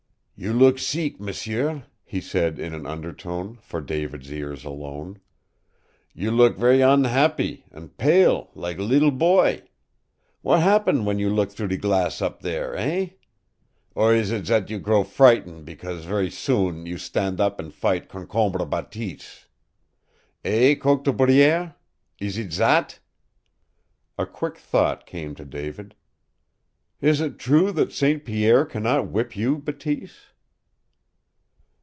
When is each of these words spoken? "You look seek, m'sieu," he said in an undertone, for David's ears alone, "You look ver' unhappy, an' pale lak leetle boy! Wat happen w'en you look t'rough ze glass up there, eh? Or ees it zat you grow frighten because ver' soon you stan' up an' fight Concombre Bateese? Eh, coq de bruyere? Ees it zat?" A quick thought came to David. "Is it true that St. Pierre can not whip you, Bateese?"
"You 0.33 0.53
look 0.53 0.79
seek, 0.79 1.19
m'sieu," 1.19 1.83
he 2.03 2.19
said 2.19 2.57
in 2.57 2.73
an 2.73 2.87
undertone, 2.87 3.59
for 3.61 3.79
David's 3.79 4.31
ears 4.33 4.65
alone, 4.65 5.19
"You 6.15 6.31
look 6.31 6.57
ver' 6.57 6.73
unhappy, 6.81 7.63
an' 7.71 7.89
pale 7.89 8.49
lak 8.55 8.79
leetle 8.79 9.11
boy! 9.11 9.61
Wat 10.41 10.61
happen 10.63 10.95
w'en 11.05 11.19
you 11.19 11.29
look 11.29 11.49
t'rough 11.53 11.69
ze 11.69 11.77
glass 11.77 12.23
up 12.23 12.41
there, 12.41 12.75
eh? 12.75 13.09
Or 13.93 14.15
ees 14.15 14.31
it 14.31 14.47
zat 14.47 14.71
you 14.71 14.79
grow 14.79 15.03
frighten 15.03 15.63
because 15.63 16.05
ver' 16.05 16.27
soon 16.31 16.87
you 16.87 16.97
stan' 16.97 17.39
up 17.39 17.59
an' 17.61 17.69
fight 17.69 18.09
Concombre 18.09 18.65
Bateese? 18.65 19.45
Eh, 20.43 20.73
coq 20.73 21.03
de 21.03 21.13
bruyere? 21.13 21.75
Ees 22.19 22.39
it 22.39 22.51
zat?" 22.51 22.97
A 24.17 24.25
quick 24.25 24.57
thought 24.57 25.05
came 25.05 25.35
to 25.35 25.45
David. 25.45 25.93
"Is 26.99 27.21
it 27.21 27.37
true 27.37 27.71
that 27.73 27.91
St. 27.91 28.25
Pierre 28.25 28.65
can 28.65 28.81
not 28.81 29.07
whip 29.07 29.37
you, 29.37 29.57
Bateese?" 29.59 30.17